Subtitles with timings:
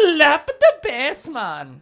[0.00, 1.80] Slap the bass, man.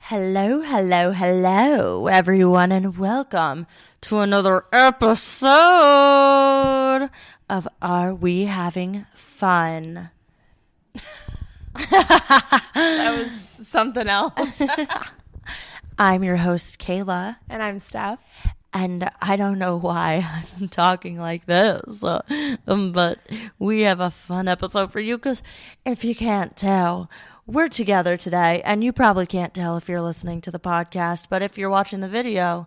[0.00, 3.66] Hello, hello, hello, everyone, and welcome
[4.00, 5.50] to another episode
[7.48, 10.10] of Are We Having Fun?
[11.74, 13.32] That was
[13.68, 14.60] something else.
[15.98, 18.24] I'm your host, Kayla, and I'm Steph.
[18.72, 22.22] and I don't know why I'm talking like this, uh,
[22.66, 23.18] um, but
[23.58, 25.42] we have a fun episode for you because
[25.84, 27.10] if you can't tell,
[27.46, 31.42] we're together today, and you probably can't tell if you're listening to the podcast, but
[31.42, 32.66] if you're watching the video,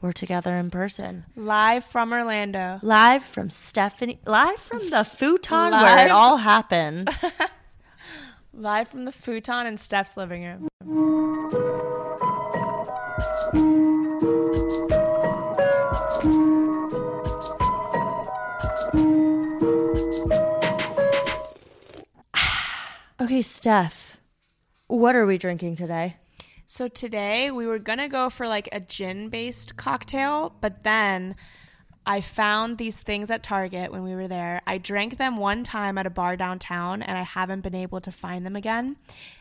[0.00, 1.24] we're together in person.
[1.36, 2.80] Live from Orlando.
[2.82, 7.08] Live from Stephanie, live from the futon where it all happened.
[8.54, 10.68] Live from the futon in Steph's living room.
[23.20, 24.18] Okay, Steph,
[24.88, 26.16] what are we drinking today?
[26.66, 31.36] So today we were gonna go for like a gin based cocktail, but then
[32.04, 34.60] I found these things at Target when we were there.
[34.66, 38.10] I drank them one time at a bar downtown and I haven't been able to
[38.10, 38.96] find them again.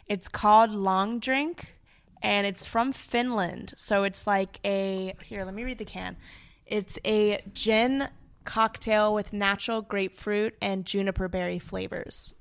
[0.07, 1.75] It's called Long Drink
[2.21, 3.73] and it's from Finland.
[3.77, 6.17] So it's like a here, let me read the can.
[6.65, 8.09] It's a gin
[8.43, 12.33] cocktail with natural grapefruit and juniper berry flavors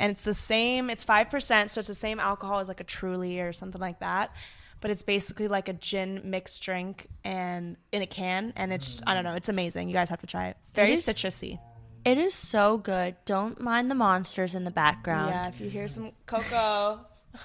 [0.00, 3.40] and it's the same it's 5% so it's the same alcohol as like a truly
[3.40, 4.32] or something like that
[4.80, 9.14] but it's basically like a gin mixed drink and in a can and it's i
[9.14, 11.58] don't know it's amazing you guys have to try it very is- citrusy
[12.04, 13.16] It is so good.
[13.26, 15.30] Don't mind the monsters in the background.
[15.30, 17.00] yeah if you hear some cocoa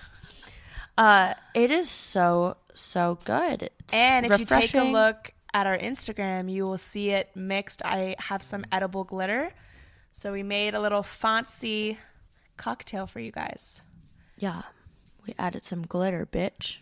[0.98, 3.64] Uh, it is so so good.
[3.80, 7.82] It's and if you take a look at our instagram you will see it mixed
[7.86, 9.52] i have some edible glitter
[10.12, 11.98] so we made a little fancy
[12.58, 13.82] cocktail for you guys
[14.38, 14.64] yeah,
[15.26, 16.78] we added some glitter, bitch.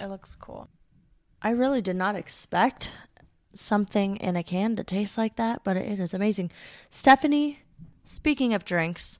[0.00, 0.68] It looks cool
[1.42, 2.96] I really did not expect
[3.52, 6.50] something in a can to taste like that, but it is amazing.
[6.88, 7.60] Stephanie,
[8.02, 9.18] speaking of drinks,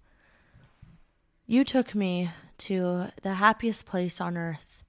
[1.47, 4.83] you took me to the happiest place on earth.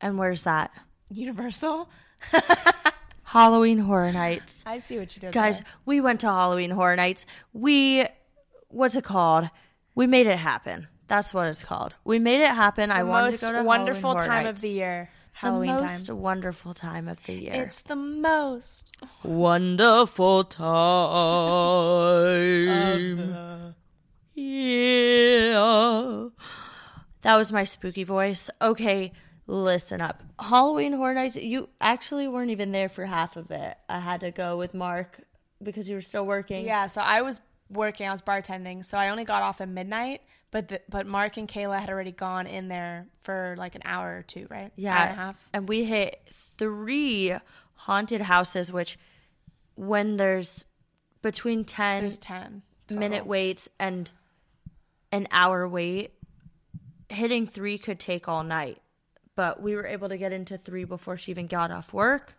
[0.00, 0.70] And where's that?
[1.10, 1.90] universal
[3.24, 4.62] Halloween Horror Nights.
[4.66, 5.66] i see what you did Guys, there.
[5.84, 7.26] we went to Halloween Horror Nights.
[7.52, 8.06] We,
[8.68, 9.50] what's it called?
[9.94, 10.88] We made it happen.
[11.12, 11.92] That's what it's called.
[12.04, 12.90] We made it happen.
[12.90, 14.62] I the wanted most to go to wonderful Halloween Horror time Nights.
[14.62, 15.10] of the year
[15.42, 17.52] The most time wonderful time of the year.
[17.52, 18.96] It's the most.
[19.22, 20.70] wonderful time.
[24.34, 26.28] Yeah.
[27.20, 28.48] That was my spooky voice.
[28.62, 29.12] Okay,
[29.46, 30.22] listen up.
[30.40, 33.76] Halloween Horror Nights, you actually weren't even there for half of it.
[33.86, 35.20] I had to go with Mark
[35.62, 36.64] because you were still working.
[36.64, 40.22] Yeah, so I was working, I was bartending, so I only got off at midnight,
[40.52, 44.18] but the, but Mark and Kayla had already gone in there for like an hour
[44.18, 44.70] or two, right?
[44.76, 44.94] Yeah.
[44.94, 45.48] Hour and a half.
[45.52, 47.34] And we hit three
[47.74, 48.98] haunted houses, which
[49.74, 50.66] when there's
[51.22, 52.62] between 10 There's 10.
[52.90, 54.10] minute waits and
[55.10, 56.12] an hour wait,
[57.08, 58.78] hitting three could take all night.
[59.34, 62.34] But we were able to get into three before she even got off work.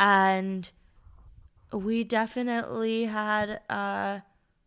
[0.00, 0.70] And
[1.72, 4.20] we definitely had uh,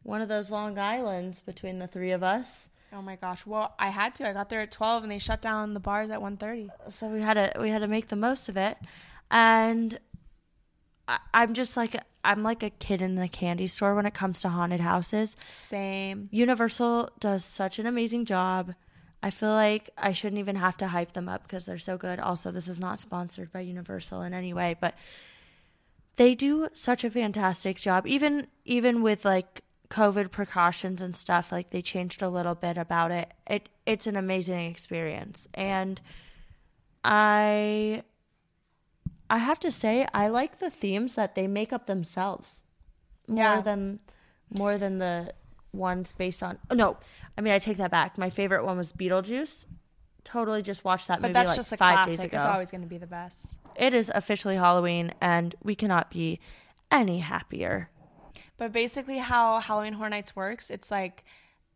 [0.07, 2.69] one of those Long Islands between the three of us.
[2.93, 3.45] Oh my gosh.
[3.45, 4.27] Well, I had to.
[4.27, 6.69] I got there at 12 and they shut down the bars at 1:30.
[6.89, 8.77] so we had to we had to make the most of it
[9.29, 9.99] and
[11.09, 14.39] I, i'm just like i'm like a kid in the candy store when it comes
[14.41, 16.29] to haunted houses Same.
[16.31, 18.73] universal does such an amazing job
[19.21, 22.21] i feel like i shouldn't even have to hype them up because they're so good
[22.21, 24.95] also this is not sponsored by universal in any way but
[26.15, 31.69] they do such a fantastic job even even with like covid precautions and stuff like
[31.69, 36.01] they changed a little bit about it it it's an amazing experience and
[37.03, 38.03] i
[39.29, 42.63] i have to say i like the themes that they make up themselves
[43.27, 43.61] more Yeah.
[43.61, 43.99] than
[44.49, 45.33] more than the
[45.73, 46.97] ones based on oh, no
[47.37, 49.65] i mean i take that back my favorite one was beetlejuice
[50.23, 52.17] totally just watched that But movie that's like just a five classic.
[52.17, 53.55] days ago It's always going to be the best.
[53.77, 56.41] it is officially Halloween, and we cannot be
[56.91, 57.89] any happier.
[58.57, 61.23] But basically, how Halloween Horror Nights works, it's like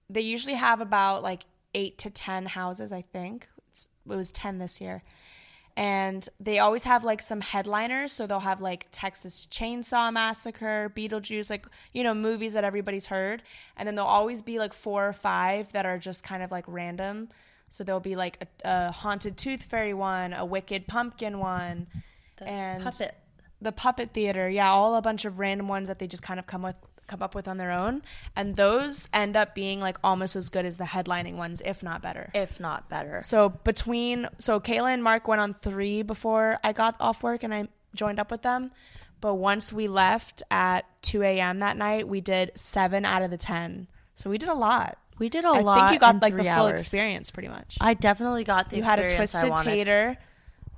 [0.09, 3.47] they usually have about like eight to 10 houses, I think.
[3.69, 5.03] It's, it was 10 this year.
[5.77, 8.11] And they always have like some headliners.
[8.11, 13.41] So they'll have like Texas Chainsaw Massacre, Beetlejuice, like, you know, movies that everybody's heard.
[13.77, 16.65] And then there'll always be like four or five that are just kind of like
[16.67, 17.29] random.
[17.69, 21.87] So there'll be like a, a haunted tooth fairy one, a wicked pumpkin one,
[22.41, 23.15] and puppet.
[23.61, 24.49] The puppet theater.
[24.49, 26.75] Yeah, all a bunch of random ones that they just kind of come with
[27.07, 28.01] come up with on their own,
[28.37, 32.01] and those end up being like almost as good as the headlining ones, if not
[32.01, 32.31] better.
[32.33, 33.21] if not better.
[33.25, 37.53] So between so Kayla and Mark went on three before I got off work and
[37.53, 38.71] I joined up with them.
[39.19, 41.59] But once we left at two a.m.
[41.59, 43.87] that night, we did seven out of the ten.
[44.15, 44.97] So we did a lot.
[45.19, 45.77] We did a I lot.
[45.77, 46.79] I think you got like the full hours.
[46.79, 47.77] experience, pretty much.
[47.79, 50.17] I definitely got the you had a twisted tater.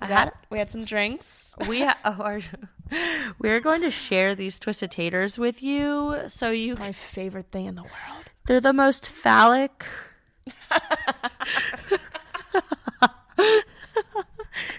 [0.02, 1.56] I We had- we had some drinks.
[1.68, 2.42] We ha- oh, are,
[3.40, 7.76] we're going to share these twisted taters with you, so you My favorite thing in
[7.76, 8.26] the world.
[8.48, 9.86] they're the most phallic.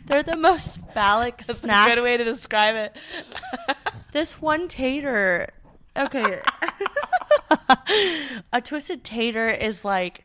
[0.06, 1.88] they're the most phallic That's snack.
[1.90, 2.96] a good way to describe it.
[4.12, 5.48] This one tater.
[5.96, 6.40] Okay.
[8.52, 10.24] a twisted tater is like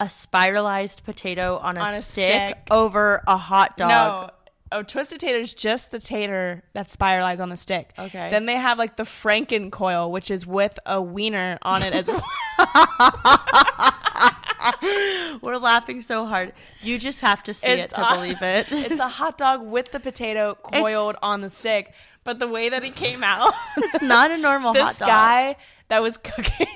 [0.00, 2.58] a spiralized potato on a, On a stick, stick.
[2.70, 3.88] over a hot dog.
[3.88, 4.30] No.
[4.70, 7.92] Oh, twisted tater is just the tater that's spiralized on the stick.
[7.98, 8.28] Okay.
[8.30, 12.06] Then they have like the Franken coil, which is with a wiener on it as
[12.08, 12.22] well.
[15.42, 16.52] We're laughing so hard.
[16.82, 18.66] You just have to see It's it to a- believe it.
[18.70, 21.92] it's a hot dog with the potato coiled on the stick.
[22.24, 24.88] But the way that he came out, It's not a normal hot dog.
[24.88, 25.56] this guy
[25.88, 26.66] that was cooking.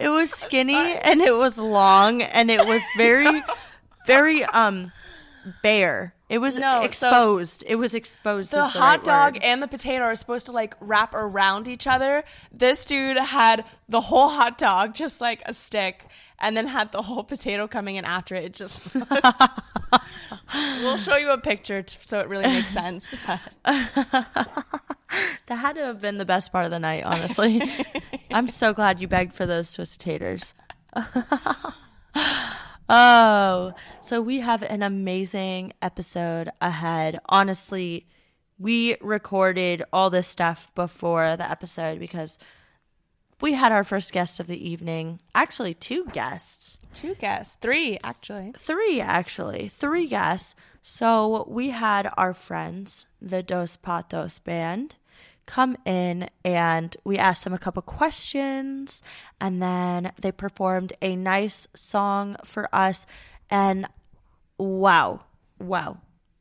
[0.00, 3.42] It was skinny and it was long and it was very,
[4.06, 4.92] very um
[5.62, 6.14] bare.
[6.28, 7.64] It was No, so- exposed.
[7.66, 8.52] it was exposed.
[8.52, 9.42] the is the hot right dog word.
[9.42, 12.22] and the potato are supposed to like wrap around each other.
[12.52, 16.06] This dude had the whole hot dog just like a stick
[16.40, 18.44] and then had the whole potato coming in after it.
[18.44, 18.88] It just
[20.52, 23.06] We'll show you a picture t- so it really makes sense.
[25.46, 27.60] That had to have been the best part of the night, honestly.
[28.30, 30.54] I'm so glad you begged for those twisted taters.
[32.88, 37.18] oh, so we have an amazing episode ahead.
[37.28, 38.06] Honestly,
[38.56, 42.38] we recorded all this stuff before the episode because
[43.40, 45.20] we had our first guest of the evening.
[45.34, 46.78] Actually, two guests.
[46.92, 48.52] Two guests, three actually.
[48.56, 49.68] Three, actually.
[49.68, 50.54] Three guests.
[50.82, 54.96] So we had our friends, the Dos Patos band,
[55.46, 59.02] come in and we asked them a couple questions
[59.40, 63.06] and then they performed a nice song for us.
[63.50, 63.86] And
[64.58, 65.24] wow,
[65.58, 65.98] wow.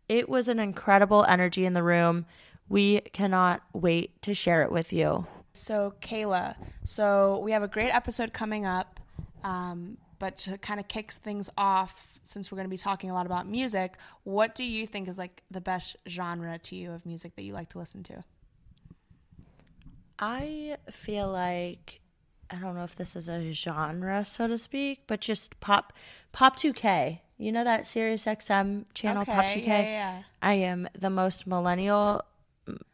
[0.07, 2.25] It was an incredible energy in the room.
[2.67, 5.27] We cannot wait to share it with you.
[5.53, 6.55] So, Kayla,
[6.85, 8.99] so we have a great episode coming up,
[9.43, 13.13] um, but to kind of kicks things off, since we're going to be talking a
[13.13, 17.05] lot about music, what do you think is like the best genre to you of
[17.05, 18.23] music that you like to listen to?
[20.19, 22.01] I feel like
[22.51, 25.93] I don't know if this is a genre, so to speak, but just pop
[26.31, 27.19] pop 2K.
[27.37, 29.65] You know that Sirius XM channel Pop 2K?
[29.65, 30.21] yeah, yeah.
[30.41, 32.21] I am the most millennial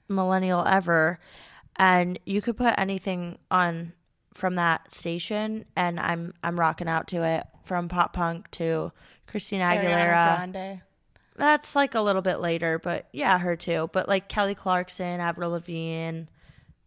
[0.08, 1.20] millennial ever
[1.78, 3.94] and you could put anything on
[4.34, 8.92] from that station and I'm I'm rocking out to it from pop punk to
[9.28, 10.82] Christina Aguilera.
[11.38, 13.90] That's like a little bit later, but yeah, her too.
[13.92, 16.24] But like Kelly Clarkson, Avril Lavigne,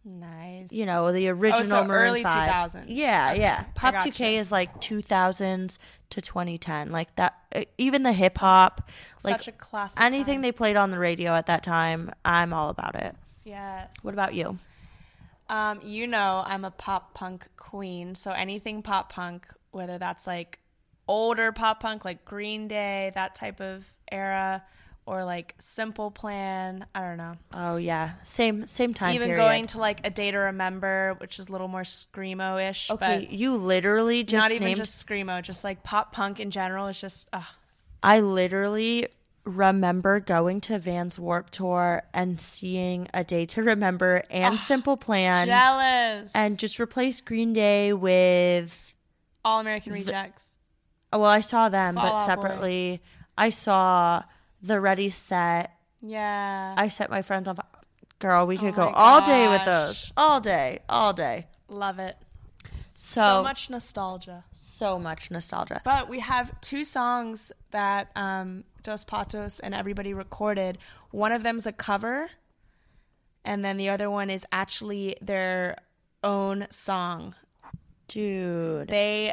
[0.03, 0.71] Nice.
[0.71, 2.49] you know, the oh, original so Maroon early 5.
[2.49, 2.85] 2000s.
[2.87, 3.65] Yeah, yeah.
[3.75, 4.39] Pop 2K you.
[4.39, 5.77] is like 2000s
[6.09, 6.91] to 2010.
[6.91, 7.35] Like that
[7.77, 8.89] even the hip hop,
[9.23, 10.01] like a classic.
[10.01, 10.41] anything time.
[10.41, 13.15] they played on the radio at that time, I'm all about it.
[13.43, 13.93] Yes.
[14.01, 14.57] What about you?
[15.49, 20.59] Um, you know, I'm a pop punk queen, so anything pop punk, whether that's like
[21.07, 24.63] older pop punk like Green Day, that type of era,
[25.07, 27.33] or like Simple Plan, I don't know.
[27.51, 28.11] Oh yeah.
[28.21, 29.41] Same same time Even period.
[29.41, 33.31] going to like A Day to Remember, which is a little more screamo-ish, Okay, but
[33.31, 37.01] you literally just not even named just screamo, just like pop punk in general is
[37.01, 37.41] just uh,
[38.03, 39.07] I literally
[39.43, 44.97] remember going to Vans Warp Tour and seeing A Day to Remember and ah, Simple
[44.97, 46.31] Plan jealous.
[46.35, 48.93] and just replace Green Day with
[49.43, 50.57] All American Rejects.
[51.11, 52.25] Oh, well, I saw them, Fall but Out Boy.
[52.25, 53.01] separately,
[53.37, 54.23] I saw
[54.61, 55.71] the Ready Set.
[56.01, 56.75] Yeah.
[56.77, 57.57] I set my friends on.
[58.19, 60.11] Girl, we oh could Oh go my all day with those.
[60.17, 61.47] All day, all day.
[61.69, 62.17] Love it.
[63.01, 64.43] So, so much nostalgia.
[64.51, 65.79] so much nostalgia.
[65.85, 70.77] But we have two songs that um, Dos Patos and everybody recorded.
[71.11, 72.29] One of them's a cover,
[73.45, 75.77] and then the other one is actually their
[76.25, 77.35] own song.
[78.09, 79.31] Dude, They,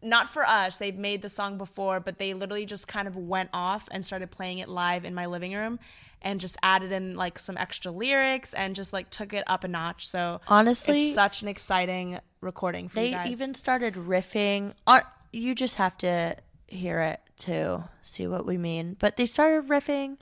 [0.00, 3.50] not for us, They've made the song before, but they literally just kind of went
[3.52, 5.80] off and started playing it live in my living room
[6.22, 9.68] and just added in like some extra lyrics and just like took it up a
[9.68, 10.08] notch.
[10.08, 13.30] So Honestly, it's such an exciting recording for they you guys.
[13.30, 14.74] even started riffing.
[14.86, 15.00] On,
[15.32, 16.36] you just have to
[16.68, 18.96] hear it to see what we mean.
[18.98, 20.18] But they started riffing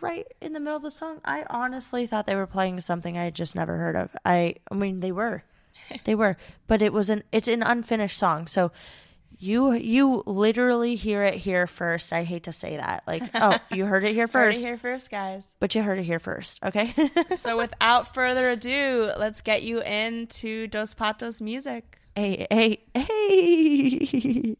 [0.00, 1.20] right in the middle of the song.
[1.24, 4.14] I honestly thought they were playing something I had just never heard of.
[4.24, 5.42] I I mean they were.
[6.04, 6.36] they were.
[6.66, 8.46] But it was an it's an unfinished song.
[8.46, 8.70] So
[9.36, 12.12] you you literally hear it here first.
[12.12, 13.04] I hate to say that.
[13.06, 14.60] Like, oh, you heard it here Heard first.
[14.60, 15.46] it here first, guys.
[15.60, 16.94] But you heard it here first, okay?
[17.36, 21.98] so without further ado, let's get you into Dos Patos music.
[22.16, 24.56] hey, hey, hey.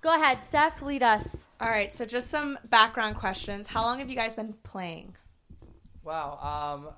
[0.00, 1.37] Go ahead, Steph, lead us.
[1.60, 3.66] All right, so just some background questions.
[3.66, 5.16] How long have you guys been playing?
[6.04, 6.38] Wow.
[6.40, 6.94] Um,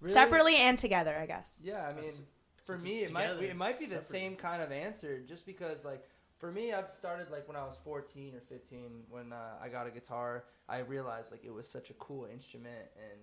[0.00, 1.48] really- Separately and together, I guess.
[1.62, 2.22] Yeah, I mean, Since
[2.62, 4.08] for me, it might it might be the separate.
[4.08, 6.04] same kind of answer, just because like
[6.38, 9.86] for me, I've started like when I was 14 or 15 when uh, I got
[9.86, 10.44] a guitar.
[10.68, 13.18] I realized like it was such a cool instrument, and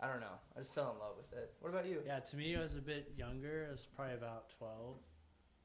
[0.00, 1.54] I don't know, I just fell in love with it.
[1.60, 2.02] What about you?
[2.06, 3.66] Yeah, to me, I was a bit younger.
[3.68, 4.96] I was probably about 12.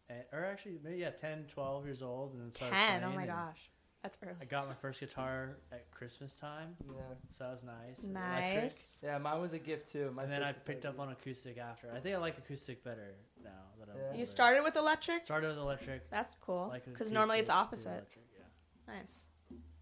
[0.10, 2.34] And, or actually, maybe, yeah, 10, 12 years old.
[2.34, 2.82] And then started 10.
[2.82, 3.70] Oh playing, my and gosh.
[4.03, 6.75] That's I got my first guitar at Christmas time.
[6.86, 8.03] Yeah, So that was nice.
[8.03, 8.63] Electric.
[8.63, 8.98] Nice.
[9.01, 10.12] yeah, mine was a gift too.
[10.13, 11.01] My And then I guitar picked up gift.
[11.01, 11.89] on acoustic after.
[11.89, 14.07] I think I like acoustic better now that I'm Yeah.
[14.07, 14.19] older.
[14.19, 15.22] You started with electric?
[15.22, 16.10] Started with electric.
[16.10, 16.67] That's cool.
[16.67, 17.88] Like Because normally it's to opposite.
[17.89, 18.93] electric, yeah.
[18.93, 19.25] Nice.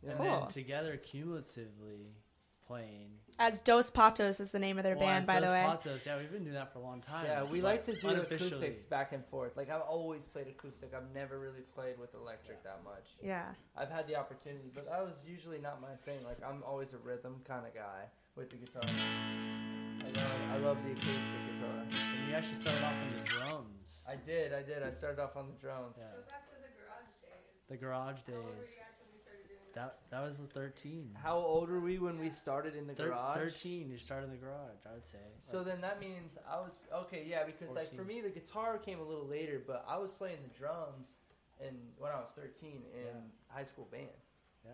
[0.03, 0.09] Yeah.
[0.11, 0.25] And Cool.
[0.41, 2.13] then together, cumulatively
[2.71, 3.07] playing.
[3.39, 5.63] As Dos Patos is the name of their Well, band, as by the Dos way.
[5.65, 7.25] Patos, yeah, we've been doing that for a long time.
[7.25, 8.49] Yeah, we like to do unofficially.
[8.49, 9.57] acoustics back and forth.
[9.57, 10.93] Like I've always played acoustic.
[10.95, 13.07] I've never really played with electric that much.
[13.23, 13.45] Yeah.
[13.75, 16.23] I've had the opportunity, but that was usually not my thing.
[16.23, 18.83] Like I'm always a rhythm kind of guy with the guitar.
[18.85, 21.81] I love, I love the acoustic guitar.
[21.81, 24.03] And you actually started off on the drums.
[24.07, 24.83] I did, I did.
[24.83, 25.95] I started off on the drums.
[25.97, 26.11] yeah.
[26.11, 27.49] So back to the garage days.
[27.69, 28.69] The garage days.
[29.73, 31.17] That that was the 13.
[31.21, 33.37] How old were we when we started in the Thir- garage?
[33.37, 33.89] 13.
[33.89, 35.17] You started in the garage, I would say.
[35.39, 38.77] So Like, then that means I was okay, yeah, because like for me the guitar
[38.77, 41.17] came a little later, but I was playing the drums
[41.65, 43.11] and when I was 13 in Yeah.
[43.47, 44.07] high school band,
[44.65, 44.71] Yeah.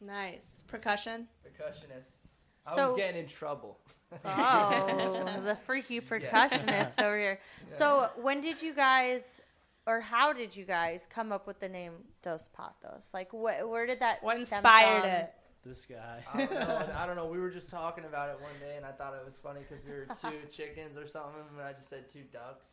[0.00, 0.62] Nice.
[0.68, 1.28] Percussion?
[1.44, 2.26] percussionist.
[2.66, 3.78] I So- was getting in trouble.
[4.24, 7.38] Oh, the freaky percussionist over here.
[7.70, 7.76] Yeah.
[7.78, 9.22] So, when did you guys,
[9.86, 13.04] or how did you guys come up with the name Dos Patos?
[13.14, 14.22] Like, wh- where did that?
[14.22, 15.10] What stem inspired from?
[15.10, 15.32] it?
[15.64, 16.24] this guy.
[16.32, 16.88] I don't know.
[16.96, 17.26] I don't know.
[17.26, 19.84] We were just talking about it one day, and I thought it was funny because
[19.84, 22.68] we were two chickens or something, and I just said two ducks.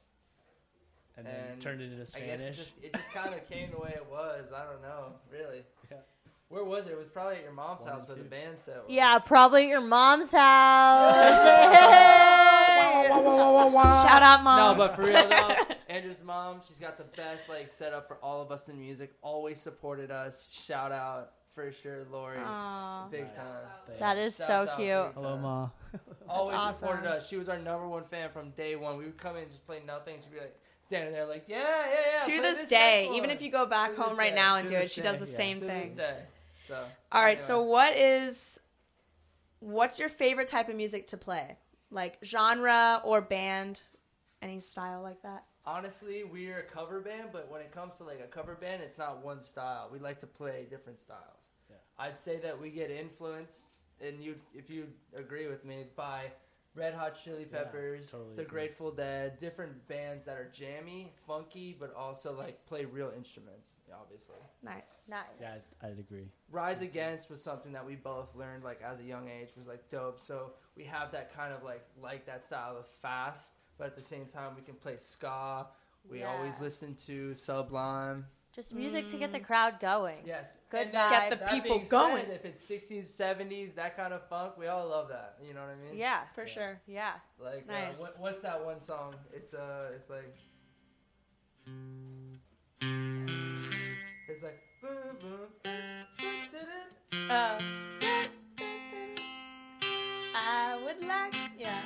[1.18, 2.58] and then and turned it into I guess it Spanish.
[2.58, 4.52] just, it just kind of came the way it was.
[4.56, 5.64] I don't know, really.
[5.92, 5.98] Yeah.
[6.50, 6.92] Where was it?
[6.94, 8.30] It was probably at your mom's One house and where the two.
[8.30, 8.86] band set was.
[8.88, 11.26] Yeah, probably at your mom's house.
[14.04, 14.78] Shout out, mom.
[14.78, 15.56] No, but for real though,
[15.88, 19.14] Andrew's mom, she's got the best like setup for all of us in music.
[19.22, 20.48] Always supported us.
[20.52, 22.38] Shout out for sure, Lori.
[22.44, 23.08] Aw.
[23.10, 23.36] Big Nice.
[23.36, 23.46] time.
[23.88, 24.00] Thanks.
[24.00, 25.14] That is Shouts so cute.
[25.16, 25.42] Hello, time.
[25.42, 25.70] ma.
[26.30, 26.76] Always awesome.
[26.76, 27.28] supported us.
[27.28, 28.98] She was our number one fan from day one.
[28.98, 30.18] We would come in and just play nothing.
[30.22, 32.20] She'd be like standing there like, yeah, yeah, yeah.
[32.20, 34.36] to play this day, even if you go back To home right day.
[34.36, 35.38] now and To do it, this she does the yeah.
[35.38, 35.82] same to thing.
[35.86, 36.18] this day.
[36.68, 36.84] So.
[37.12, 38.60] All right, so what is
[39.60, 41.58] what's your favorite type of music to play?
[41.90, 43.82] Like genre or band?
[44.42, 45.46] Any style like that?
[45.68, 48.98] Honestly, we're a cover band, but when it comes to like a cover band, it's
[48.98, 49.90] not one style.
[49.92, 51.52] We like to play different styles.
[51.70, 51.76] Yeah.
[52.00, 53.66] I'd say that we get influenced,
[54.02, 56.32] and you, if you agree with me, by
[56.74, 58.62] Red Hot Chili Yeah, Peppers, totally The agree.
[58.62, 63.78] Grateful Dead, different bands that are jammy, funky, but also like play real instruments.
[64.00, 65.08] Obviously, Nice.
[65.10, 65.22] Nice.
[65.42, 66.28] Yeah, I'd, I'd agree.
[66.52, 69.90] Rise Against was something that we both learned like as a young age was like
[69.90, 70.20] dope.
[70.22, 74.02] So we have that kind of like like that style of fast, but at the
[74.02, 75.68] same time we can play ska.
[76.10, 78.26] We always listen to Sublime.
[78.56, 80.18] Just music to get the crowd going.
[80.26, 81.10] Yes, Good And vibe.
[81.12, 82.26] Get the that people being going.
[82.26, 85.36] Said, if it's sixties, seventies, that kind of funk, we all love that.
[85.46, 85.96] You know what I mean?
[86.00, 86.22] Yeah.
[86.34, 86.48] For Yeah.
[86.48, 86.82] sure.
[86.88, 87.12] Yeah.
[87.40, 88.00] Like uh, Nice.
[88.00, 89.14] what, what's that one song?
[89.32, 90.34] It's uh, it's like.
[94.30, 94.60] It's like.
[94.82, 95.70] boom, boom.
[97.30, 97.60] Uh,
[100.36, 101.80] I would like, yeah.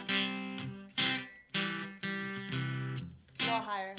[3.52, 3.96] Little higher.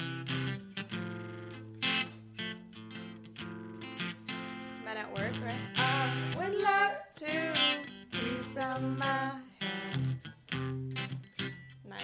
[4.83, 5.55] Men at work, right?
[5.75, 7.53] I would like to
[8.11, 9.91] keep from my hair.
[11.87, 12.01] Nice.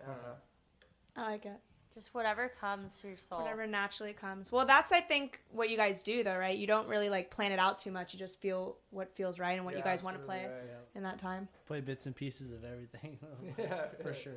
[0.00, 0.36] I don't know.
[1.16, 1.60] I like it.
[1.96, 3.38] Just whatever comes to your soul.
[3.38, 4.52] Whatever naturally comes.
[4.52, 6.56] Well, that's I think what you guys do though, right?
[6.56, 8.12] You don't really like plan it out too much.
[8.12, 10.52] You just feel what feels right and what you guys want to play right.
[10.94, 11.48] in that time.
[11.66, 13.18] Play bits and pieces of everything.
[13.58, 14.34] Yeah, for sure.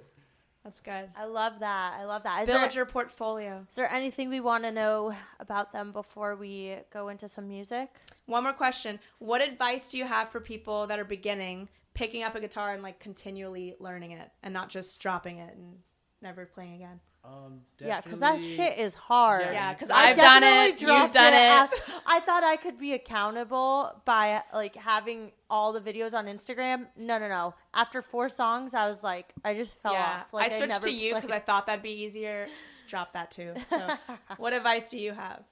[0.63, 1.09] That's good.
[1.17, 1.97] I love that.
[1.99, 2.43] I love that.
[2.43, 3.65] Is Build there, your portfolio.
[3.67, 7.89] is there anything we want to know about them before we go into some music?
[8.25, 8.99] One more question.
[9.19, 12.81] What advice do you have for people that are beginning, picking up a guitar and
[12.83, 15.79] like continually learning it and not just dropping it and
[16.21, 17.01] never playing again?
[17.23, 19.41] Um, Yeah, because that shit is hard.
[19.41, 20.81] Yeah, Yeah, because I I've done it.
[20.81, 21.73] You've done it.
[21.73, 26.87] af- I thought I could be accountable by like having all the videos on Instagram.
[26.95, 27.53] No, no, no.
[27.73, 30.33] After four songs, I was like, I just fell yeah, off.
[30.33, 32.47] Like, I switched never, to you because like- I thought that'd be easier.
[32.67, 33.53] Just drop that too.
[33.69, 33.87] So,
[34.37, 35.43] what advice do you have?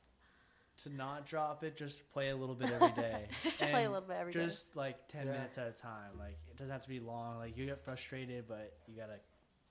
[0.83, 3.25] to not drop it, just play a little bit every day.
[3.59, 4.45] Play a little bit every day.
[4.45, 5.31] just like ten Yeah.
[5.33, 6.12] minutes at a time.
[6.19, 7.39] Like it doesn't have to be long.
[7.39, 9.17] Like you get frustrated, but you gotta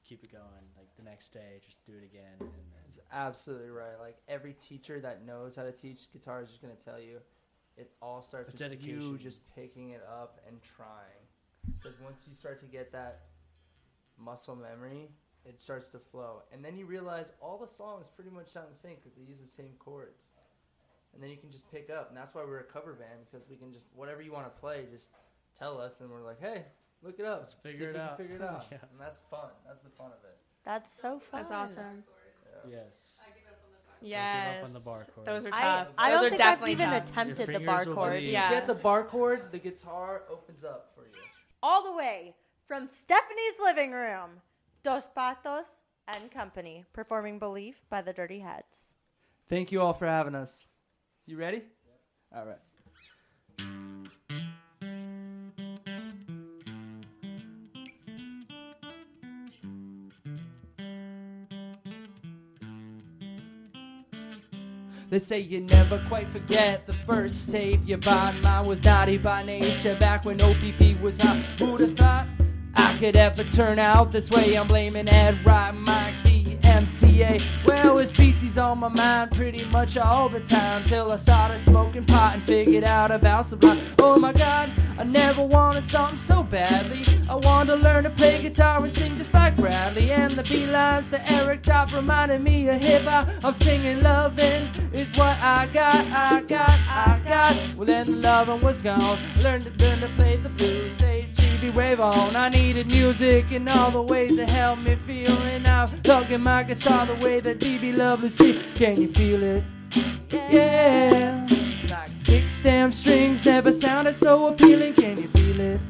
[0.06, 0.64] keep it going.
[0.76, 2.36] Like the next day, just do it again.
[2.38, 3.98] And then It's absolutely right.
[4.00, 7.18] Like every teacher that knows how to teach guitar is just gonna tell you,
[7.76, 11.26] it all starts It's with you just picking it up and trying.
[11.78, 13.22] Because once you start to get that
[14.18, 15.10] muscle memory,
[15.44, 18.76] it starts to flow, and then you realize all the songs pretty much sound the
[18.76, 20.26] same because they use the same chords.
[21.14, 23.48] And then you can just pick up, and that's why we're a cover band because
[23.48, 25.08] we can just whatever you want to play, just
[25.58, 26.64] tell us, and we're like, hey,
[27.06, 28.78] look it up, Let's See if figure it we can out." Figure it out, Yeah.
[28.90, 29.50] and that's fun.
[29.66, 30.36] That's the fun of it.
[30.64, 31.40] That's so fun.
[31.40, 32.02] That's awesome.
[32.68, 33.18] yes,
[34.02, 34.62] Yes.
[34.62, 35.26] up on the bar chords.
[35.26, 35.88] Those are I, tough.
[35.96, 37.08] I Those don't are think I've definitely even tough.
[37.08, 38.12] attempted Your the bar fingers will chord.
[38.12, 38.30] bleed.
[38.30, 38.48] Yeah.
[38.50, 41.12] You get the bar chord, the guitar opens up for you.
[41.62, 42.34] All the way
[42.66, 44.42] from Stephanie's living room,
[44.82, 45.66] Dos Patos
[46.08, 48.94] and Company, performing Believe by the Dirty Heads.
[49.48, 50.66] Thank you all for having us.
[51.26, 51.62] You ready?
[52.34, 52.58] All right.
[65.08, 68.34] They say you never quite forget the first tape you bought.
[68.42, 71.36] Mine was naughty by nature back when OPP was hot.
[71.60, 72.26] Who'd have thought
[72.74, 74.56] I could ever turn out this way?
[74.56, 77.40] I'm blaming Ad-Rock, Mike, the MCA.
[77.64, 82.04] Well, it's Beastie's on my mind pretty much all the time till I started smoking
[82.04, 83.78] pot and figured out about Sublime.
[84.00, 87.04] Oh my God, I never wanted something so badly.
[87.30, 90.10] I wanted to learn to play guitar and sing just like Bradley.
[90.10, 93.28] And the B lines that Eric dropped reminded me of hip hop.
[93.44, 97.76] I'm singing loving is what I got, I got, I got.
[97.76, 99.18] Well, then the loving was gone.
[99.42, 100.96] Learned to learn to play the blues.
[100.98, 102.34] HCB wave on.
[102.34, 105.36] I needed music in all the ways that helped me feel.
[105.54, 108.54] And I'm plugging my guitar the way that BB loved Lucy.
[108.74, 109.64] Can you feel it?
[110.30, 111.46] Yeah.
[111.90, 114.94] Like six damn strings never sounded so appealing.
[114.94, 115.80] Can you feel it?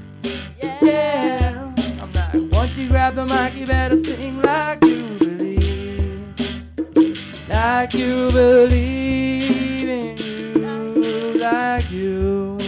[0.83, 1.73] Yeah.
[2.01, 5.06] I'm like, once you grab the mic, you better sing like you.
[7.49, 11.39] Like you believe in you.
[11.39, 12.59] Like you.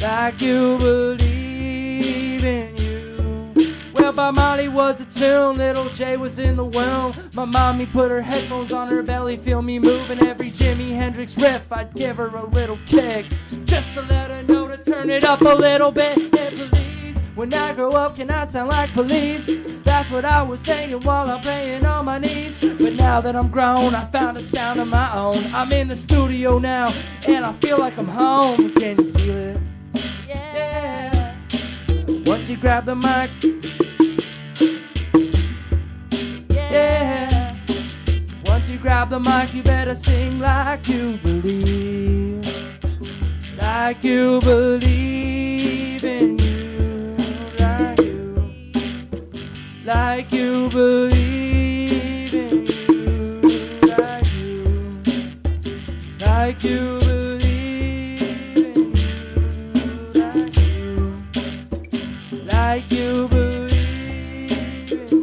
[0.00, 3.74] Like you believe in you.
[3.92, 7.14] Well, Bob Marley was a tune, little J was in the womb.
[7.34, 11.70] My mommy put her headphones on her belly, feel me moving every Jimi Hendrix riff.
[11.70, 13.26] I'd give her a little kick,
[13.66, 16.18] just to let her know to turn it up a little bit.
[16.34, 19.48] Hey, please, when I grow up, can I sound like police?
[19.90, 22.56] That's what I was saying while I'm playing on my knees.
[22.60, 25.44] But now that I'm grown, I found a sound of my own.
[25.52, 26.94] I'm in the studio now,
[27.26, 28.70] and I feel like I'm home.
[28.74, 29.60] Can you feel it?
[30.28, 31.34] Yeah.
[32.24, 33.30] Once you grab the mic,
[36.48, 37.56] yeah.
[38.46, 42.46] Once you grab the mic, you better sing like you believe.
[43.58, 46.49] Like you believe in you.
[49.90, 53.40] Like you believe in you.
[53.82, 54.62] Like you.
[56.20, 58.22] Like you believe
[58.56, 59.24] in you.
[60.14, 61.24] Like you.
[62.44, 65.19] Like you believe in you.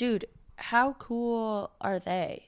[0.00, 0.24] Dude,
[0.56, 2.46] how cool are they?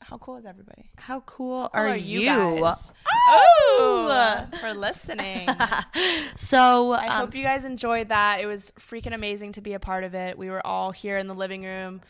[0.00, 0.90] How cool is everybody?
[0.96, 2.22] How cool are, are you?
[2.22, 2.90] you guys?
[3.28, 4.48] Oh!
[4.50, 5.48] For for listening.
[6.36, 8.40] So I um, hope you guys enjoyed that.
[8.40, 10.36] It was freaking amazing to be a part of it.
[10.36, 12.00] We were all here in the living room,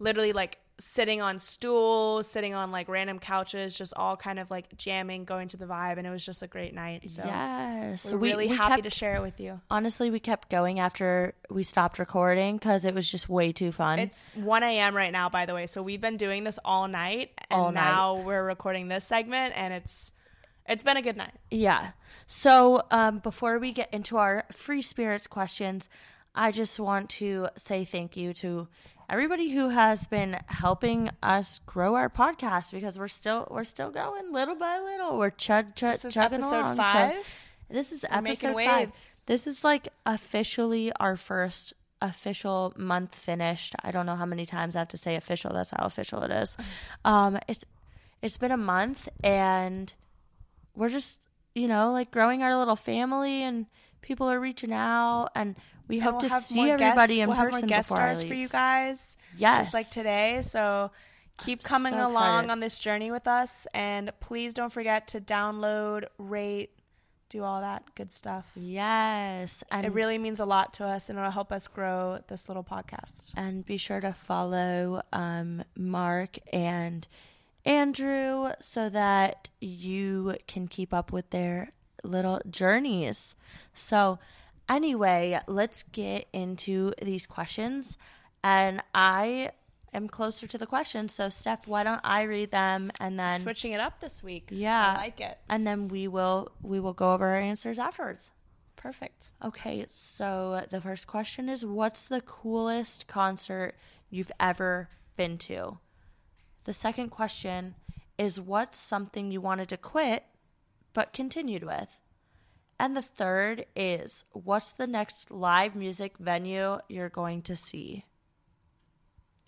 [0.00, 4.76] literally like sitting on stools, sitting on like random couches, just all kind of like
[4.76, 7.10] jamming, going to the vibe, and it was just a great night.
[7.10, 9.60] So yes, we're we- really we happy kept- to share it with you.
[9.70, 13.98] honestly, we kept going after we stopped recording because it was just way too fun.
[13.98, 14.96] It's 1 a.m.
[14.96, 15.66] right now, by the way.
[15.66, 17.80] So we've been doing this all night, and All night.
[17.84, 20.12] now we're recording this segment, and it's
[20.68, 21.32] it's been a good night.
[21.50, 21.90] Yeah.
[22.26, 25.88] So um, before we get into our free spirits questions,
[26.34, 28.68] I just want to say thank you to
[29.12, 34.32] everybody who has been helping us grow our podcast because we're still we're still going
[34.32, 35.18] little by little.
[35.18, 36.76] We're chug chug This is chugging episode along.
[36.76, 37.16] So five.
[37.68, 38.54] this is We're episode five.
[38.54, 39.22] waves.
[39.26, 43.74] This is like officially our first official month finished.
[43.84, 45.52] I don't know how many times I have to say official.
[45.52, 46.56] That's how official it is.
[47.04, 47.66] Um, it's
[48.22, 49.92] it's been a month and
[50.74, 51.18] we're just
[51.54, 53.66] you know like growing our little family and
[54.00, 55.54] people are reaching out and
[55.92, 58.22] we hope we'll to have see everybody guests- in we'll person have more guest stars
[58.24, 59.16] for you guys.
[59.38, 59.66] Yes.
[59.66, 60.40] just like today.
[60.42, 60.90] So
[61.38, 62.50] keep coming so along excited.
[62.50, 66.70] on this journey with us, and please don't forget to download, rate,
[67.30, 68.44] do all that good stuff.
[68.54, 72.46] Yes, and It really means a lot to us, and it'll help us grow this
[72.48, 73.32] little podcast.
[73.36, 77.08] and be sure to follow um, Mark and
[77.64, 81.72] Andrew so that you can keep up with their
[82.04, 83.34] little journeys.
[83.72, 84.18] So,
[84.72, 87.98] anyway, let's get into these questions.
[88.42, 89.50] And I
[89.92, 91.12] am closer to the questions.
[91.14, 94.48] So, Steph, why don't I read them and then Switching it up this week.
[94.50, 94.96] Yeah.
[94.98, 95.38] I like it.
[95.48, 98.30] and then we will we will go over our answers afterwards.
[98.76, 99.30] Perfect.
[99.44, 103.74] Okay, so the first question is what's the coolest concert
[104.10, 105.78] you've ever been to?
[106.64, 107.76] The second question
[108.18, 110.24] is what's something you wanted to quit
[110.94, 111.96] but continued with?
[112.82, 118.06] And the third is what's the next live music venue you're going to see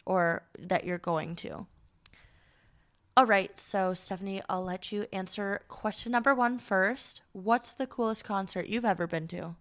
[0.07, 1.67] or that you're going to?
[3.17, 7.23] All right, so Stephanie, I'll let you answer question number one first.
[7.33, 9.57] What's the coolest concert you've ever been to?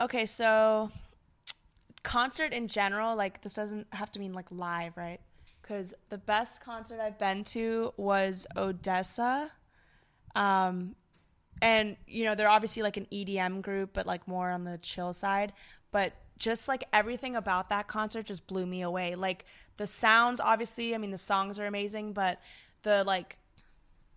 [0.00, 0.90] Okay, so
[2.02, 5.20] concert in general, like this doesn't have to mean like live, right?
[5.60, 9.52] Because the best concert I've been to was Odessa.
[10.34, 10.94] Um,
[11.62, 15.12] and you know, they're obviously like an EDM group, but like more on the chill
[15.12, 15.52] side.
[15.92, 19.14] But just like everything about that concert just blew me away.
[19.14, 19.44] Like
[19.76, 22.40] the sounds, obviously, I mean, the songs are amazing, but
[22.82, 23.36] the like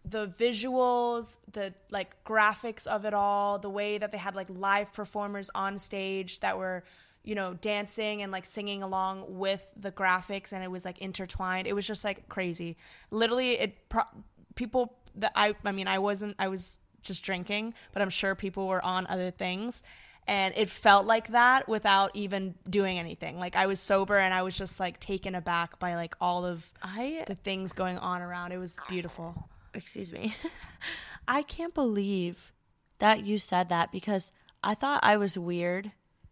[0.06, 4.92] the visuals, the like graphics of it all, the way that they had like live
[4.94, 6.84] performers on stage that were,
[7.24, 11.68] you know, dancing and like singing along with the graphics and it was like intertwined.
[11.68, 12.78] It was just like crazy.
[13.12, 14.04] Literally it pro-
[14.56, 18.68] people that I I mean, I wasn't I was just drinking, but I'm sure people
[18.68, 19.84] were on other things
[20.28, 23.38] and it felt like that without even doing anything.
[23.38, 26.72] Like I was sober and I was just like taken aback by like all of
[26.82, 28.52] I the things going on around.
[28.52, 29.50] It was beautiful.
[29.74, 30.36] excuse me.
[31.28, 32.54] I can't believe
[33.00, 34.32] that you said that because
[34.64, 35.92] I thought I was weird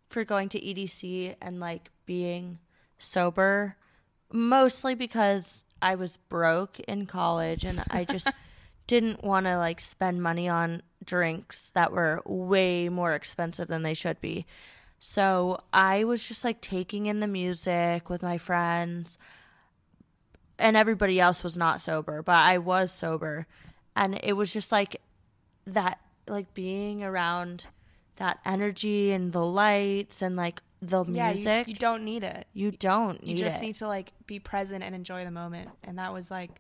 [0.10, 2.60] for going to EDC and like being
[2.98, 3.76] sober
[4.32, 8.30] mostly because I was broke in college and I just
[8.92, 13.94] didn't want to like spend money on drinks that were way more expensive than they
[13.94, 14.46] should be.
[15.00, 19.18] So I was just like taking in the music with my friends
[20.60, 23.48] and everybody else was not sober, but I was sober.
[23.96, 24.98] And it was just like
[25.66, 27.66] that, like being around
[28.18, 31.68] that energy and the lights and like the Yeah, you- music.
[31.70, 32.46] You, don't need it.
[32.54, 33.66] You don't You just it.
[33.66, 35.70] need to like be present and enjoy the moment.
[35.84, 36.52] And that was like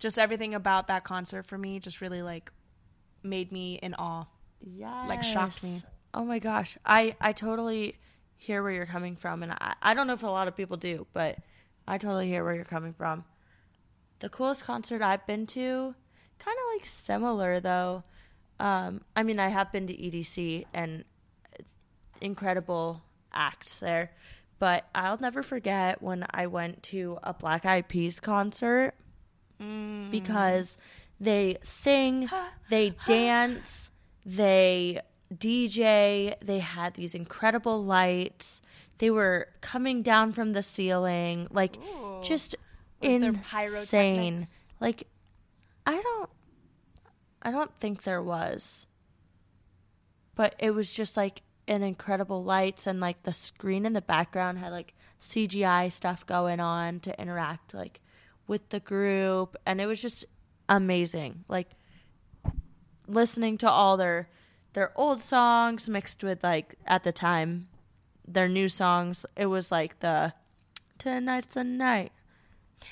[0.00, 2.50] just everything about that concert for me just really like
[3.22, 4.24] made me in awe.
[4.60, 5.08] yes.
[5.08, 5.80] like, shocked me.
[6.12, 6.76] Oh my gosh.
[6.84, 7.96] I, I totally
[8.36, 9.42] hear where you're coming from.
[9.42, 11.38] And I, I don't know if a lot of people do, but
[11.86, 13.24] I totally hear where you're coming from.
[14.20, 15.94] The coolest concert I've been to,
[16.38, 18.02] kind of like similar though.
[18.58, 21.04] Um, I mean, I have been to EDC and
[22.20, 24.12] incredible acts there,
[24.58, 28.94] but I'll never forget when I went to a Black Eyed Peas concert
[30.10, 30.78] because
[31.20, 32.28] they sing,
[32.70, 33.90] they dance,
[34.24, 35.00] they
[35.34, 38.62] DJ, they had these incredible lights.
[38.98, 42.20] They were coming down from the ceiling, like Ooh.
[42.22, 42.56] just
[43.02, 44.46] Was insane.
[44.80, 45.06] Like
[45.86, 46.30] I don't
[47.42, 48.86] I don't think there was.
[50.34, 54.58] But it was just like an incredible lights and like the screen in the background
[54.58, 58.00] had like CGI stuff going on to interact like
[58.50, 60.24] with the group and it was just
[60.68, 61.44] amazing.
[61.46, 61.70] Like
[63.06, 64.28] listening to all their
[64.72, 67.68] their old songs mixed with like at the time
[68.26, 69.24] their new songs.
[69.36, 70.34] It was like the
[70.98, 72.10] tonight's the night.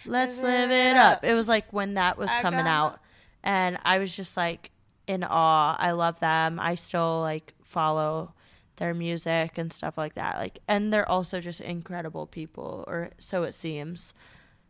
[0.07, 1.25] Let's live it up.
[1.25, 3.01] It was like when that was I coming out
[3.43, 4.71] and I was just like
[5.09, 5.77] in awe.
[5.77, 6.61] I love them.
[6.61, 8.33] I still like follow
[8.77, 10.37] their music and stuff like that.
[10.37, 14.15] Like and they're also just incredible people or so it seems.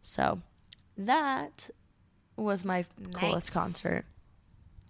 [0.00, 0.40] So
[0.98, 1.70] that
[2.36, 2.84] was my
[3.14, 4.04] coolest concert.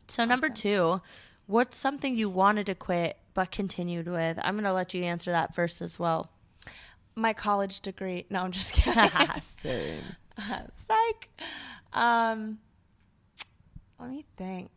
[0.08, 1.00] So number 2,
[1.46, 4.38] what's something you wanted to quit but continued with?
[4.42, 6.30] I'm going to let you answer that first as well.
[7.14, 8.26] My college degree.
[8.30, 9.10] No, I'm just kidding.
[9.42, 10.02] Same.
[10.38, 11.28] Psych.
[11.92, 12.58] Um,
[14.00, 14.70] let me think.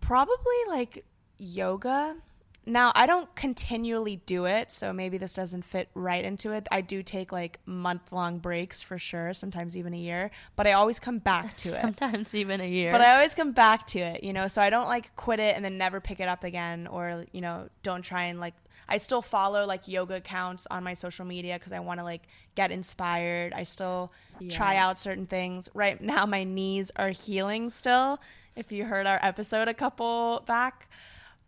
[0.00, 1.04] Probably like
[1.38, 2.16] yoga.
[2.66, 6.66] Now, I don't continually do it, so maybe this doesn't fit right into it.
[6.70, 10.72] I do take like month long breaks for sure, sometimes even a year, but I
[10.72, 11.80] always come back to it.
[11.80, 12.90] Sometimes even a year.
[12.90, 15.56] But I always come back to it, you know, so I don't like quit it
[15.56, 18.54] and then never pick it up again or, you know, don't try and like
[18.88, 22.22] I still follow like yoga accounts on my social media cuz I want to like
[22.54, 23.52] get inspired.
[23.52, 24.12] I still
[24.50, 25.68] try out certain things.
[25.74, 28.20] Right now my knees are healing still.
[28.56, 30.88] If you heard our episode a couple back,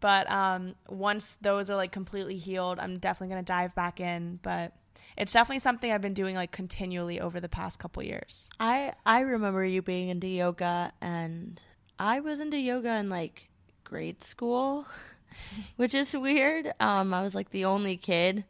[0.00, 4.38] but um once those are like completely healed, I'm definitely going to dive back in,
[4.42, 4.72] but
[5.16, 8.48] it's definitely something I've been doing like continually over the past couple years.
[8.60, 11.60] I I remember you being into yoga and
[11.98, 13.48] I was into yoga in like
[13.84, 14.86] grade school,
[15.76, 16.72] which is weird.
[16.80, 18.44] Um I was like the only kid,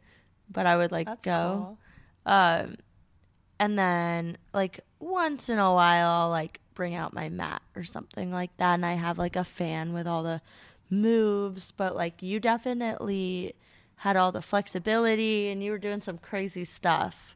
[0.49, 1.77] but I would like That's go.
[2.25, 2.33] cool.
[2.33, 2.75] Um
[3.59, 8.31] and then like once in a while I'll like bring out my mat or something
[8.31, 10.41] like that and I have like a fan with all the
[10.89, 13.53] moves, but like you definitely
[13.97, 17.35] had all the flexibility and you were doing some crazy stuff.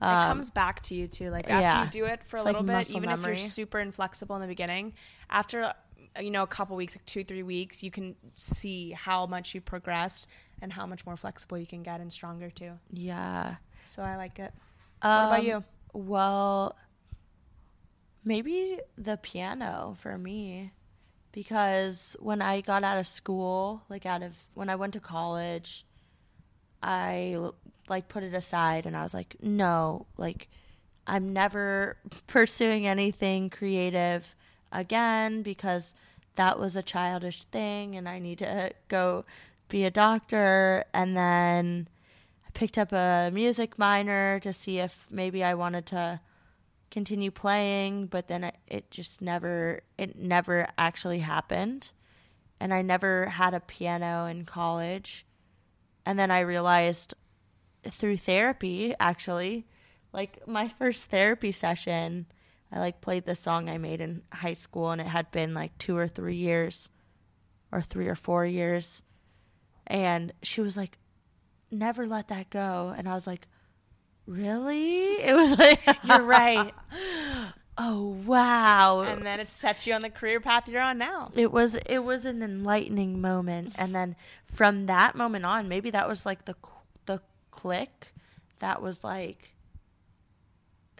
[0.00, 1.30] it Um, comes back to you too.
[1.30, 1.84] Like after yeah.
[1.84, 4.36] you do it for It's a like little bit, muscle even if you're super inflexible
[4.36, 4.94] in the beginning,
[5.30, 5.72] after
[6.20, 9.64] you know a couple weeks, like two three weeks, you can see how much you've
[9.64, 10.26] progressed
[10.62, 12.72] and how much more flexible you can get and stronger too.
[12.90, 13.56] yeah.
[13.86, 14.52] So I like it.
[15.10, 15.64] What about Um, you?
[15.92, 16.76] Well,
[18.24, 20.72] maybe the piano for me
[21.36, 25.84] because when I got out of school, like out of when I went to college,
[26.82, 27.36] I
[27.90, 30.48] like put it aside and I was like, no, like
[31.06, 34.34] I'm never pursuing anything creative
[34.72, 35.94] again because
[36.36, 39.26] that was a childish thing and I need to go
[39.68, 40.86] be a doctor.
[40.94, 41.86] And then
[42.46, 46.18] I picked up a music minor to see if maybe I wanted to
[46.90, 51.92] continue playing, but then it, it just never it never actually happened.
[52.58, 55.26] And I never had a piano in college.
[56.06, 57.14] And then I realized
[57.84, 59.66] through therapy actually,
[60.12, 62.26] like my first therapy session,
[62.72, 65.76] I like played the song I made in high school and it had been like
[65.78, 66.88] 2 or 3 years
[67.70, 69.02] or 3 or 4 years.
[69.86, 70.98] And she was like,
[71.70, 72.94] never let that go.
[72.96, 73.46] And I was like,
[74.26, 75.14] really?
[75.22, 76.72] It was like, You're right.
[77.78, 79.00] oh, wow.
[79.02, 81.30] and then it sets you on the career path you're on now.
[81.34, 84.16] it was it was an enlightening moment and then
[84.50, 86.54] from that moment on maybe that was like the
[87.04, 88.14] the click
[88.60, 89.54] that was like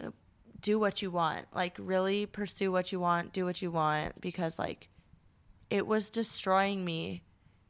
[0.05, 0.11] uh,
[0.61, 4.59] do what you want like really pursue what you want do what you want because
[4.59, 4.89] like
[5.71, 7.23] it was destroying me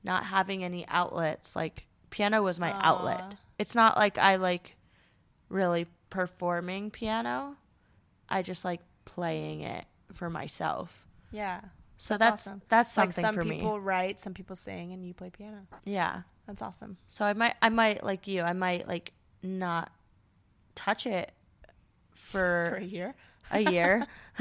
[0.03, 2.81] not having any outlets like piano was my Aw.
[2.83, 4.76] outlet it's not like i like
[5.49, 7.57] really performing piano
[8.29, 11.61] i just like playing it for myself Yeah.
[11.99, 12.63] so That's that's awesome.
[12.69, 13.51] that's like something some for me.
[13.51, 15.67] Some people write, some people sing, and you play piano.
[15.85, 16.23] Yeah.
[16.47, 16.97] That's awesome.
[17.09, 19.91] So I might I might like you, I might like not
[20.75, 21.33] touch it
[22.15, 23.15] For for a year.
[23.51, 24.07] a year.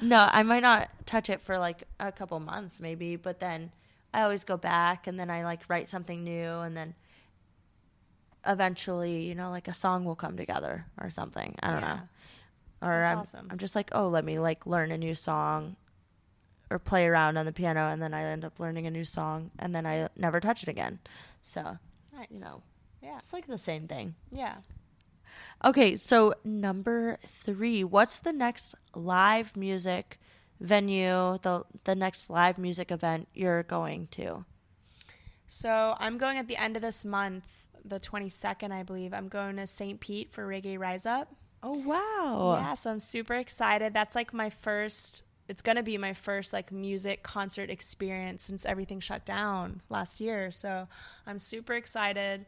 [0.00, 3.70] no, I might not touch it for like a couple months maybe, but then
[4.12, 6.94] I always go back and then I like write something new and then
[8.46, 11.54] eventually, you know, like a song will come together or something.
[11.62, 11.94] I don't Yeah.
[11.94, 12.00] know.
[12.88, 13.48] Or That's I'm, awesome.
[13.50, 15.76] I'm just like, oh, let me like learn a new song
[16.70, 19.50] or play around on the piano and then I end up learning a new song
[19.58, 20.98] and then I never touch it again.
[21.42, 21.78] So,
[22.12, 22.26] Nice.
[22.30, 22.62] you know,
[23.02, 23.18] Yeah.
[23.18, 24.14] it's like the same thing.
[24.30, 24.56] Yeah.
[25.64, 30.20] Okay, so number three, what's the next live music
[30.60, 34.44] venue, the the next live music event you're going to?
[35.46, 39.12] So I'm going at the end of this month, the 22nd, I believe.
[39.12, 40.00] I'm going to St.
[40.00, 41.34] Pete for Reggae Rise Up.
[41.62, 42.58] Oh wow.
[42.60, 43.94] Yeah, so I'm super excited.
[43.94, 45.22] That's like my first.
[45.48, 50.50] It's gonna be my first like music concert experience since everything shut down last year.
[50.50, 50.86] So
[51.26, 52.44] I'm super excited.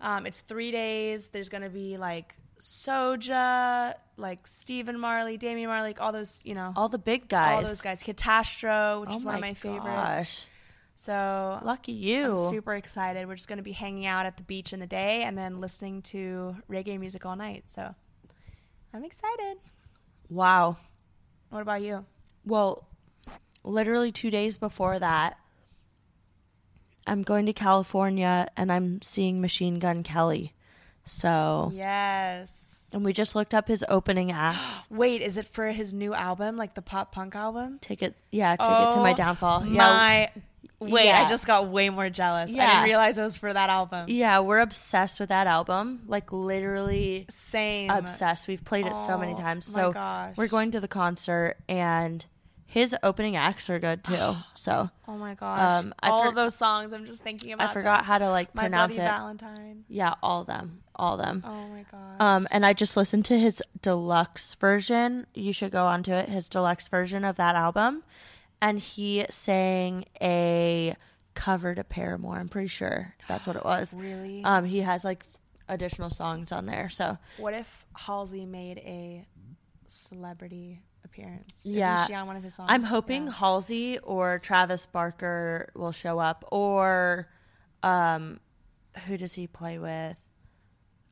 [0.00, 1.28] Um, it's three days.
[1.28, 6.88] There's gonna be like Soja, like Stephen Marley, Damian Marley, all those, you know, All
[6.88, 7.56] the big guys.
[7.64, 8.02] all those guys.
[8.02, 10.48] Katastro, which oh is one of my favorites.
[10.94, 12.30] So Lucky you.
[12.32, 13.26] I'm super excited.
[13.26, 15.60] We're just going to be hanging out at the beach in the day and then
[15.60, 17.64] listening to reggae music all night.
[17.66, 17.94] So
[18.92, 19.58] I'm excited.
[20.30, 20.76] wow.
[21.50, 22.04] What about you?
[22.44, 22.88] Well,
[23.62, 25.36] literally two days before that,
[27.06, 30.52] I'm going to California and I'm seeing Machine Gun Kelly.
[31.04, 32.50] So, Yes.
[32.92, 34.88] and we just looked up his opening acts.
[34.90, 37.78] Wait, is it for his new album, like the pop punk album?
[37.80, 39.66] Ticket, yeah, ticket to my Oh downfall.
[39.66, 40.30] Yeah, My
[40.90, 41.22] wait, Yeah.
[41.24, 42.50] I just got way more jealous.
[42.50, 42.66] I Yeah.
[42.68, 44.06] didn't realize it was for that album.
[44.08, 46.02] yeah, we're obsessed with that album.
[46.06, 47.90] Like literally Same.
[47.90, 48.48] obsessed.
[48.48, 49.74] We've played it so many Oh, times.
[49.74, 50.36] my So gosh.
[50.36, 52.24] we're going to the concert, and
[52.66, 54.36] his opening acts are good too.
[54.54, 55.60] So Oh my gosh.
[55.84, 56.92] Um, I all for- of those songs.
[56.92, 57.70] I'm just thinking about.
[57.70, 58.04] I forgot them.
[58.06, 59.00] how to like My pronounce it.
[59.00, 59.84] Valentine.
[59.88, 61.44] Yeah, all of them, all of them.
[61.46, 62.20] Oh my god.
[62.24, 65.26] Um, and I just listened to his deluxe version.
[65.34, 66.28] You should go onto it.
[66.30, 68.02] His deluxe version of that album,
[68.64, 70.96] and he sang a
[71.34, 72.36] cover to Paramore.
[72.36, 73.92] I'm pretty sure that's what it was.
[73.96, 74.42] really?
[74.44, 75.26] Um, he has like
[75.68, 76.88] additional songs on there.
[76.88, 79.26] So what if Halsey made a
[79.86, 81.60] celebrity appearance?
[81.64, 81.94] Yeah.
[81.96, 82.70] Isn't she on one of his songs?
[82.72, 83.32] I'm hoping Yeah.
[83.32, 87.28] Halsey or Travis Barker will show up, or
[87.82, 88.40] um,
[89.06, 90.16] who does he play with?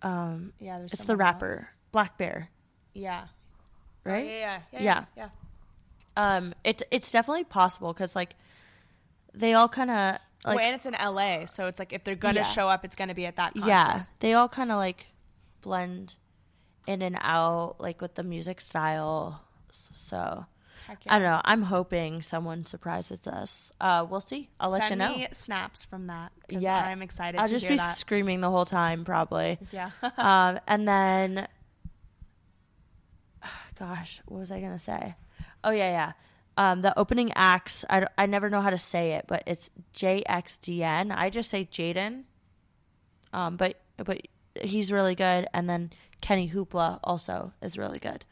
[0.00, 2.08] Um, Yeah, there's it's the rapper else.
[2.18, 2.48] Blackbear,
[2.94, 3.26] Yeah.
[4.04, 4.24] right?
[4.24, 5.04] Oh, yeah, yeah, yeah, Yeah.
[5.16, 5.28] yeah.
[6.16, 8.34] Um, it's it's definitely possible because like
[9.34, 12.14] they all kind of like well, and it's in LA, so it's like if they're
[12.16, 12.44] gonna Yeah.
[12.44, 13.68] show up, it's gonna be at that concert.
[13.68, 15.06] yeah they all kind of like
[15.62, 16.14] blend
[16.86, 19.42] in and out like with the music style.
[19.70, 20.44] So
[20.88, 21.40] Heck I don't know.
[21.44, 23.72] I'm hoping someone surprises us.
[23.80, 24.50] Uh, we'll see.
[24.58, 25.16] I'll let Send you know.
[25.16, 26.32] me snaps from that.
[26.48, 26.74] Yeah.
[26.76, 27.96] I'm excited I'll just be that.
[27.96, 29.58] screaming the whole time probably.
[29.70, 29.92] yeah.
[30.18, 31.46] um, and then,
[33.78, 35.14] gosh, what was I gonna say?
[35.64, 36.12] Oh yeah, yeah.
[36.56, 37.84] Um, the opening acts.
[37.88, 41.14] I, I never know how to say it, but it's JXDN.
[41.16, 42.24] I just say Jaden.
[43.32, 44.20] Um, but but
[44.60, 48.24] he's really good, and then Kenny Hoopla also is really good,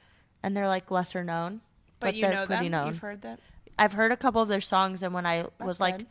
[0.43, 1.63] and they're like lesser known,
[1.99, 2.73] but, but, you they're know pretty them.
[2.73, 2.87] known.
[2.89, 3.39] You've heard them.
[3.79, 6.07] I've heard a couple of their songs, and when I was like, good.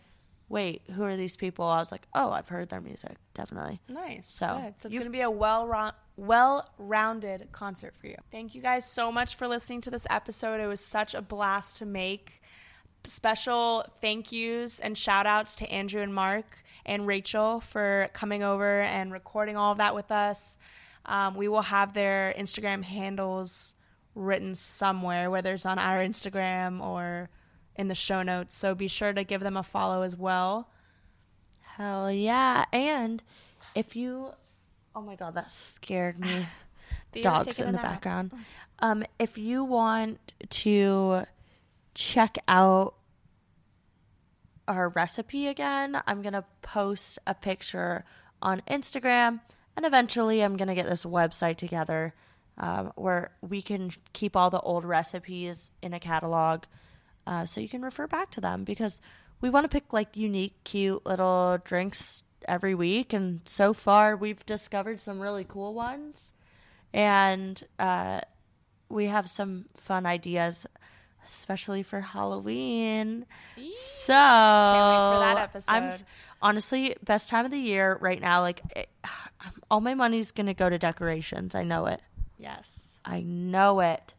[0.50, 4.28] "Wait, who are these people?" I was like, "Oh, I've heard their music, definitely." Nice.
[4.28, 4.82] So, Good.
[4.82, 5.68] So it's to be a well
[6.20, 8.16] rou- well-rounded concert for you.
[8.32, 10.60] Thank you guys so much for listening to this episode.
[10.60, 12.42] It was such a blast to make.
[13.06, 18.82] Special thank yous and shout outs to Andrew and Mark and Rachel for coming over
[18.82, 20.58] and recording all of that with us.
[21.06, 23.74] Um, we will have their Instagram handles
[24.16, 27.30] written somewhere, whether it's on our Instagram or
[27.76, 28.56] in the show notes.
[28.56, 30.70] So be sure to give them a follow as well.
[31.62, 32.66] Hell yeah!
[32.74, 33.24] And
[33.74, 34.34] if you,
[34.96, 36.48] oh my god, that scared me.
[37.22, 38.32] Dogs in the background.
[38.80, 41.26] Um, if you want to
[41.96, 42.96] check out
[44.68, 48.06] our recipe again, I'm gonna post a picture
[48.42, 49.42] on Instagram,
[49.76, 52.14] and eventually I'm gonna get this website together
[52.58, 56.64] um, where we can keep all the old recipes in a catalog,
[57.26, 59.02] uh, so you can refer back to them because
[59.42, 64.46] we want to pick like unique, cute little drinks every week, and so far we've
[64.46, 66.34] discovered some really cool ones,
[66.94, 68.22] and uh,
[68.90, 70.66] we have some fun ideas.
[71.26, 75.92] Especially for Halloween, so that I'm
[76.42, 78.42] honestly best time of the year right now.
[78.42, 78.90] Like, it,
[79.70, 81.54] all my money's gonna go to decorations.
[81.54, 82.02] I know it.
[82.40, 82.98] Yes.
[83.06, 84.16] I know it.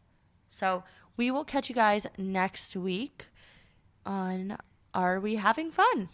[0.49, 0.83] So
[1.17, 3.25] we will catch you guys next week
[4.05, 4.57] on
[4.93, 6.09] Are We Having Fun?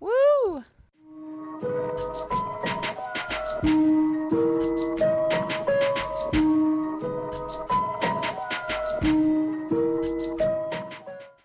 [0.00, 0.64] Woo!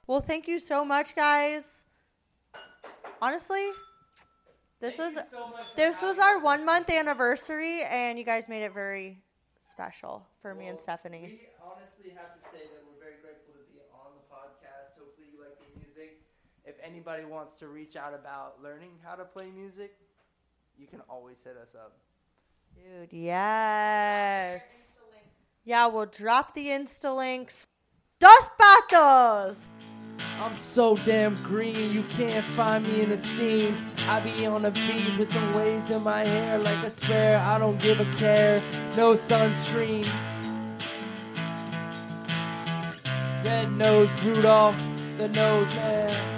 [0.08, 1.63] Well, thank you so much, guys.
[3.21, 3.69] Honestly,
[4.80, 5.17] this was
[5.76, 9.21] this was our one month anniversary, and you guys made it very
[9.73, 11.30] special for me and Stephanie.
[11.34, 14.97] We honestly have to say that we're very grateful to be on the podcast.
[14.97, 16.21] Hopefully, you like the music.
[16.67, 19.95] If anybody wants to reach out about learning how to play music,
[20.77, 21.93] you can always hit us up.
[22.75, 24.62] Dude, yes.
[25.63, 27.68] Yeah, we'll drop the Insta links.
[28.20, 29.55] Dos patos!
[30.41, 33.74] I'm so damn green, you can't find me in the scene.
[34.09, 37.59] I be on the beach with some waves in my hair, like I swear I
[37.59, 38.61] don't give a care.
[38.97, 40.05] No sunscreen.
[43.45, 44.76] Red nose Rudolph,
[45.18, 46.36] the nose man.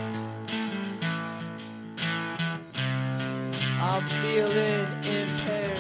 [4.00, 5.78] I'm feeling impaired.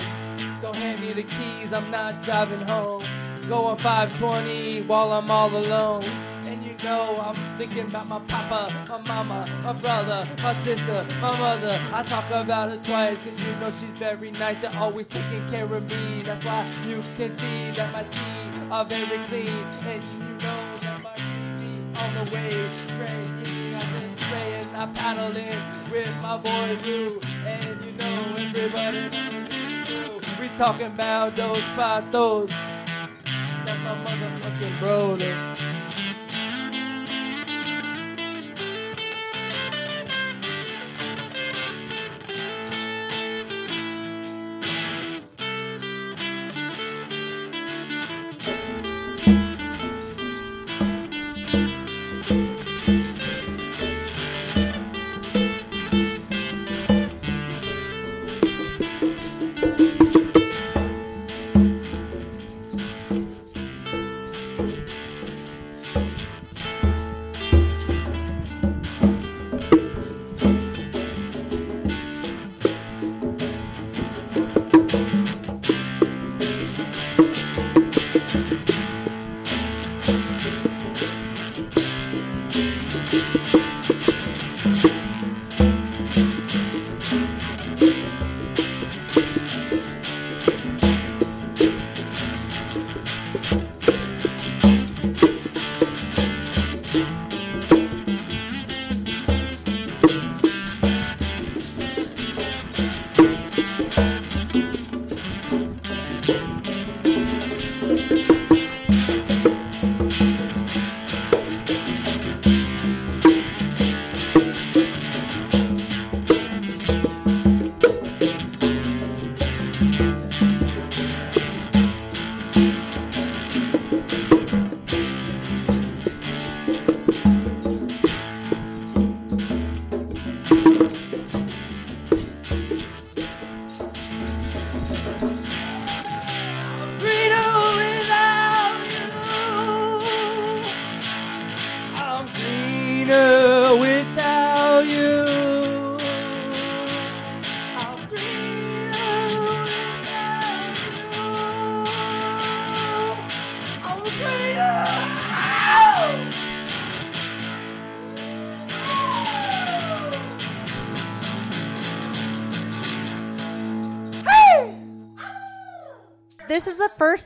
[0.59, 3.01] So hand me the keys, I'm not driving home.
[3.47, 6.03] going 520 while I'm all alone.
[6.43, 11.31] And you know I'm thinking about my papa, my mama, my brother, my sister, my
[11.39, 11.79] mother.
[11.93, 15.73] I talk about her twice cause you know she's very nice and always taking care
[15.73, 16.21] of me.
[16.21, 19.47] That's why you can see that my teeth are very clean.
[19.47, 23.39] And you know that my TV on the way straight.
[23.79, 24.15] I've been
[24.79, 27.19] I paddle in with my boy Lou.
[27.45, 29.09] And you know everybody
[30.39, 32.49] We talking about those patos.
[33.65, 35.68] That's my motherfucking brother.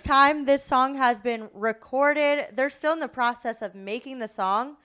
[0.04, 2.48] Time this song has been recorded.
[2.54, 4.78] They're still in the process of making the song.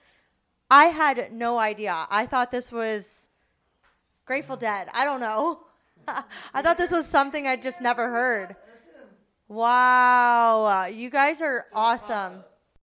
[0.71, 2.07] I had no idea.
[2.09, 3.27] I thought this was
[4.25, 4.87] Grateful Dead.
[4.93, 5.61] I don't know.
[6.53, 8.55] I thought this was something I just never heard.
[9.47, 10.85] Wow.
[10.85, 12.43] You guys are awesome.